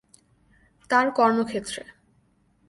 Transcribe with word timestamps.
তার 0.89 1.07
কর্মক্ষেত্রে। 1.11 1.81